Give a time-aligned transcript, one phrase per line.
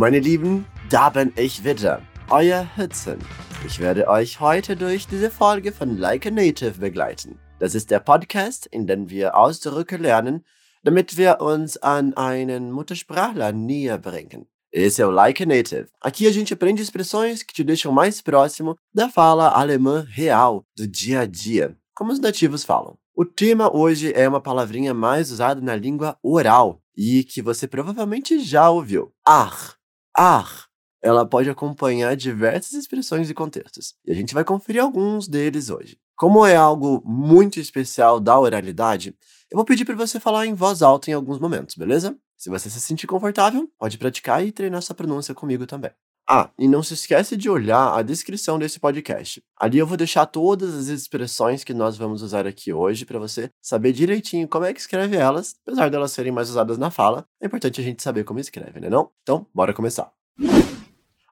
[0.00, 3.18] meine Lieben, da bin ich wieder, euer Hudson.
[3.66, 7.38] Ich werde euch heute durch diese Folge von Like a Native begleiten.
[7.58, 10.42] Das ist der Podcast, in dem wir Ausdrücke lernen,
[10.82, 14.46] damit wir uns an einen Muttersprachler näher bringen.
[14.70, 15.88] Esse é o Like a Native.
[16.00, 20.86] Aqui a gente aprende expressões que te deixam mais próximo da fala alemã real, do
[20.86, 22.96] dia a dia, como os nativos falam.
[23.14, 28.40] O tema hoje é uma palavrinha mais usada na língua oral e que você provavelmente
[28.40, 29.12] já ouviu.
[29.26, 29.79] Ach.
[30.22, 30.66] Ach.
[31.02, 35.98] Ela pode acompanhar diversas expressões e contextos, e a gente vai conferir alguns deles hoje.
[36.14, 39.16] Como é algo muito especial da oralidade,
[39.50, 42.14] eu vou pedir para você falar em voz alta em alguns momentos, beleza?
[42.36, 45.90] Se você se sentir confortável, pode praticar e treinar sua pronúncia comigo também.
[46.32, 49.42] Ah, e não se esquece de olhar a descrição desse podcast.
[49.56, 53.50] Ali eu vou deixar todas as expressões que nós vamos usar aqui hoje para você
[53.60, 57.26] saber direitinho como é que escreve elas, apesar delas serem mais usadas na fala.
[57.40, 59.10] É importante a gente saber como escreve, né não?
[59.24, 60.12] Então, bora começar.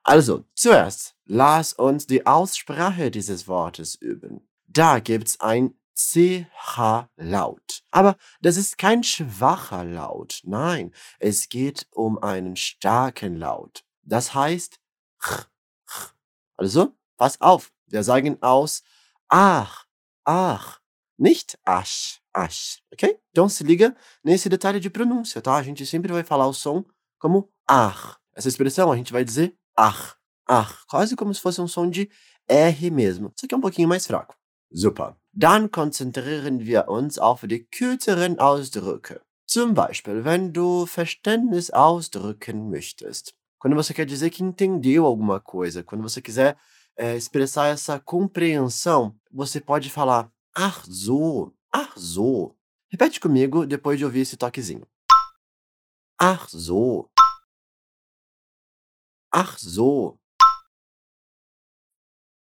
[0.03, 4.41] Also, zuerst, lass uns die Aussprache dieses Wortes üben.
[4.67, 7.83] Da gibt's ein CH-Laut.
[7.89, 10.41] Aber das ist kein schwacher Laut.
[10.43, 13.85] Nein, es geht um einen starken Laut.
[14.03, 14.78] Das heißt.
[16.57, 18.83] Also, pass auf, wir sagen aus
[19.29, 19.85] ach,
[20.25, 20.79] ach,
[21.17, 23.19] nicht ash, ash, ok?
[23.31, 25.55] Então se liga nesse detalhe de pronúncia, tá?
[25.55, 26.83] A gente sempre vai falar o som
[27.17, 28.17] como ach.
[28.33, 30.15] Essa expressão a gente vai dizer ach,
[30.47, 32.09] ach, quase como se fosse um som de
[32.47, 34.35] R mesmo, só que é um pouquinho mais fraco.
[34.71, 35.15] Super.
[35.31, 39.21] Dann konzentrieren wir uns auf die kürzeren Ausdrücke.
[39.47, 43.35] Zum Beispiel, wenn du Verständnis ausdrücken möchtest.
[43.59, 46.57] Quando você quer dizer que entendeu alguma coisa, quando você quiser
[46.95, 50.85] é, expressar essa compreensão, você pode falar ach
[51.97, 52.55] so.
[52.89, 54.87] Repete comigo depois de ouvir esse toquezinho.
[56.17, 56.47] Ach
[59.59, 60.17] so.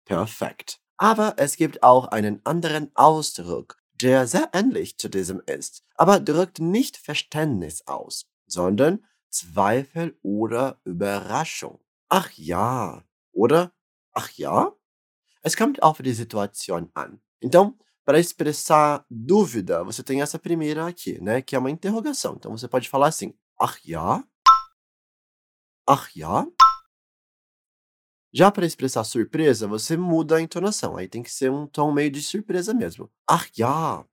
[0.05, 0.79] Perfekt.
[0.99, 6.59] Aber es gibt auch einen anderen Ausdruck, der sehr ähnlich zu diesem ist, aber drückt
[6.59, 11.79] nicht Verständnis aus, sondern Zweifel oder Überraschung.
[12.09, 13.73] Ach ja, oder?
[14.13, 14.73] Ach ja?
[15.43, 17.21] Es kommt auf die Situation an.
[17.41, 21.43] Então, para expressar dúvida, você tem essa primeira aqui, né?
[21.43, 22.35] Que é uma interrogação.
[22.37, 24.25] Então você pode falar assim: Ach ja?
[25.87, 26.47] Ach ja?
[28.33, 30.97] Já para expressar surpresa, você muda a entonação.
[30.97, 33.11] Aí tem que ser um tom meio de surpresa mesmo.
[33.29, 34.05] Ach ja.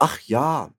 [0.00, 0.70] Ach ja.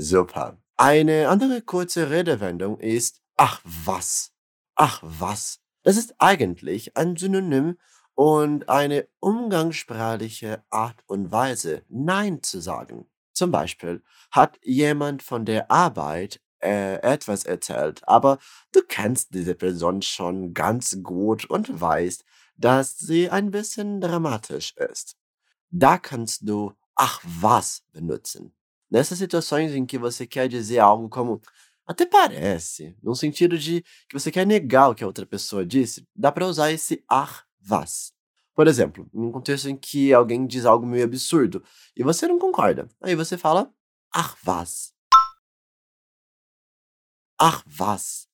[0.00, 0.58] Super.
[0.76, 4.30] Eine andere kurze Redewendung ist ach was.
[4.76, 5.58] Ach was.
[5.82, 7.78] Das ist eigentlich ein Synonym
[8.14, 13.06] und eine umgangssprachliche Art und Weise, Nein zu sagen.
[13.32, 18.38] Zum Beispiel hat jemand von der Arbeit äh, etwas erzählt, aber
[18.70, 22.24] du kennst diese Person schon ganz gut und weißt,
[22.56, 25.16] dass sie ein bisschen dramatisch ist.
[25.70, 28.54] Da kannst du ach was benutzen.
[28.90, 31.40] Nessas situações em que você quer dizer algo como
[31.86, 36.06] até parece, no sentido de que você quer negar o que a outra pessoa disse,
[36.14, 38.12] dá para usar esse ach was.
[38.54, 41.62] Por exemplo, em um contexto em que alguém diz algo meio absurdo
[41.96, 43.72] e você não concorda, aí você fala
[44.12, 44.92] ach was.
[47.40, 48.28] Ach was.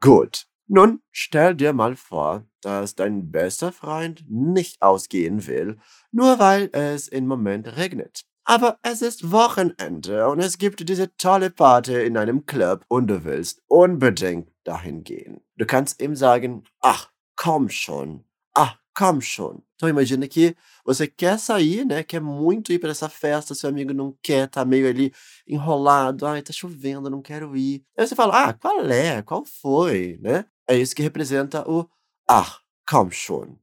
[0.00, 0.51] Gut.
[0.74, 5.76] Nun stell dir mal vor, dass dein bester Freund nicht ausgehen will,
[6.12, 8.22] nur weil es im Moment regnet.
[8.44, 13.22] Aber es ist Wochenende und es gibt diese tolle Party in einem Club und du
[13.22, 15.42] willst unbedingt dahin gehen.
[15.58, 18.24] Du kannst ihm sagen, ach, komm schon.
[18.54, 19.62] Ach, komm schon.
[19.76, 20.56] Então imagina que
[20.86, 22.02] você quer sair, né?
[22.02, 25.12] Quer muito ir para essa festa, seu amigo não quer, tá meio ali
[25.46, 27.84] enrolado, ai, tá chovendo, não quero ir.
[27.98, 29.20] Aí você fala, ah, qual é?
[29.20, 30.18] Qual foi?
[30.22, 30.46] Né?
[30.68, 31.88] Isso que representa o
[32.28, 33.58] ach, komm schon.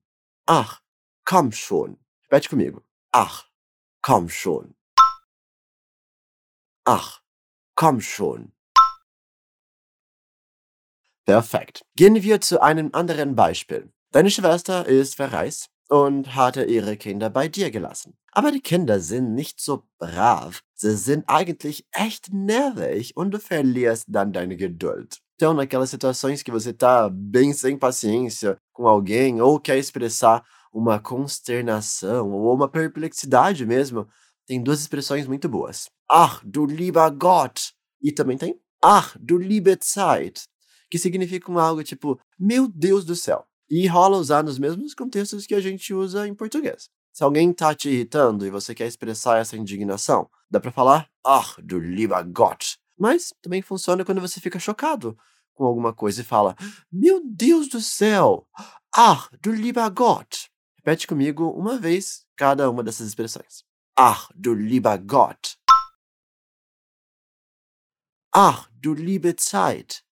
[0.46, 0.82] Ach,
[1.26, 1.98] komm schon.
[2.24, 2.84] Repete comigo.
[3.12, 3.50] Ach,
[4.02, 4.76] komm schon.
[6.86, 7.22] Ach,
[7.76, 8.52] komm schon.
[11.26, 11.86] Perfekt.
[11.96, 13.94] Gehen wir zu einem anderen Beispiel.
[14.12, 18.18] Deine Schwester ist verreist und hatte ihre Kinder bei dir gelassen.
[18.32, 20.64] Aber die Kinder sind nicht so brav.
[20.74, 25.22] Sie sind eigentlich echt nervig und du verlierst dann deine Geduld.
[25.40, 30.44] Então, naquelas situações que você tá bem sem paciência com alguém ou quer expressar
[30.74, 34.06] uma consternação ou uma perplexidade mesmo,
[34.46, 35.90] tem duas expressões muito boas.
[36.12, 37.72] Ach, du lieber Gott!
[38.04, 40.44] E também tem Ach, du liebe Zeit!
[40.92, 43.46] Que significam algo tipo, meu Deus do céu.
[43.70, 46.90] E rola usar nos mesmos contextos que a gente usa em português.
[47.14, 51.56] Se alguém tá te irritando e você quer expressar essa indignação, dá para falar ach
[51.64, 52.78] du lieber Gott.
[53.00, 55.18] Mas também funciona quando você fica chocado
[55.54, 56.56] com alguma coisa e fala,
[56.92, 58.48] meu Deus do céu,
[59.42, 60.52] du lieber Gott.
[60.76, 63.64] Repete comigo uma vez cada uma dessas expressões.
[64.36, 65.58] Du lieber Gott.
[68.34, 70.04] Ach du liebe Zeit.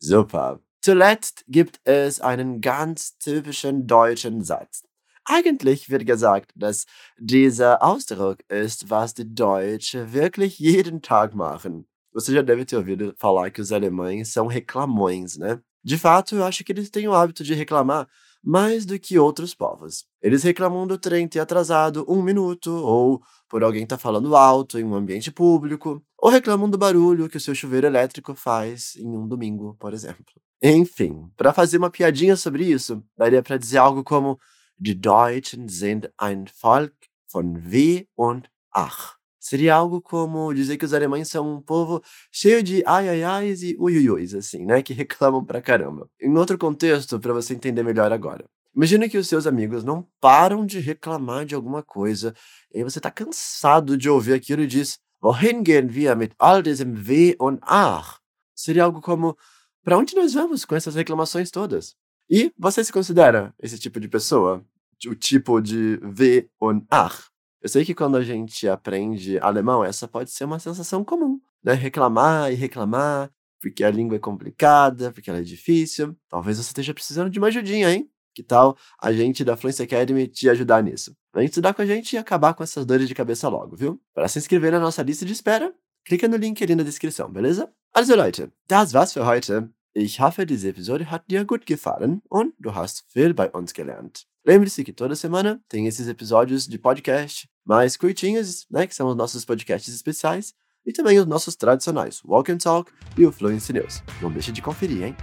[0.00, 0.60] Super.
[0.80, 4.87] Zuletzt gibt es einen ganz typischen deutschen Satz.
[5.30, 6.86] Eigentlich wird gesagt, dass
[7.18, 11.86] dieser Ausdruck ist, was die Deutschen wirklich jeden Tag machen.
[12.14, 15.60] Você já deve ter ouvido falar que os alemães são reclamões, né?
[15.84, 18.08] De fato, eu acho que eles têm o hábito de reclamar
[18.42, 20.06] mais do que outros povos.
[20.22, 23.20] Eles reclamam do trem ter atrasado um minuto, ou
[23.50, 27.36] por alguém estar tá falando alto em um ambiente público, ou reclamam do barulho que
[27.36, 30.24] o seu chuveiro elétrico faz em um domingo, por exemplo.
[30.62, 34.38] Enfim, para fazer uma piadinha sobre isso, daria para dizer algo como
[34.80, 36.94] Die Deutschen sind ein Volk
[37.26, 39.16] von Weh und Ach.
[39.40, 43.54] Seria algo como dizer que os alemães são um povo cheio de ai ai ai
[43.60, 44.80] e uiuiuis, assim, né?
[44.80, 46.08] Que reclamam pra caramba.
[46.20, 48.44] Em outro contexto, para você entender melhor agora.
[48.72, 52.32] Imagina que os seus amigos não param de reclamar de alguma coisa,
[52.72, 56.94] e você tá cansado de ouvir aquilo e diz: Wohin gehen wir mit all diesem
[56.94, 58.20] Weh und Ach?
[58.54, 59.36] Seria algo como:
[59.82, 61.96] para onde nós vamos com essas reclamações todas?
[62.30, 64.62] E você se considera esse tipo de pessoa?
[65.06, 67.28] O tipo de Weh und Ach?
[67.62, 71.72] Eu sei que quando a gente aprende alemão, essa pode ser uma sensação comum, né?
[71.72, 73.30] Reclamar e reclamar,
[73.60, 76.14] porque a língua é complicada, porque ela é difícil.
[76.28, 78.10] Talvez você esteja precisando de uma ajudinha, hein?
[78.34, 81.16] Que tal a gente da Fluency Academy te ajudar nisso?
[81.34, 84.00] Vem estudar com a gente e acabar com essas dores de cabeça logo, viu?
[84.14, 87.72] Para se inscrever na nossa lista de espera, clica no link ali na descrição, beleza?
[87.92, 89.68] Also Leute, das war's für heute.
[89.94, 94.26] Ich hoffe, diese Episode hat dir gut gefallen und du hast viel bei uns gelernt.
[94.44, 99.16] Lembre-se que toda semana tem esses episódios de podcast mais curtinhos, né, que são os
[99.16, 100.54] nossos podcasts especiais,
[100.86, 104.02] e também os nossos tradicionais, Walk and Talk e o Fluency News.
[104.22, 105.16] Não deixe de conferir, hein?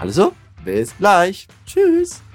[0.00, 0.34] Also,
[0.64, 1.46] bis gleich.
[1.66, 2.29] Tschüss.